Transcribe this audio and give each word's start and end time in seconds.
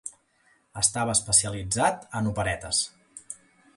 Estava 0.81 1.13
especialitzat 1.17 2.09
en 2.21 2.31
operetes. 2.33 2.81